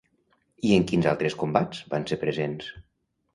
[0.69, 2.73] I en quins altres combats van ser presents?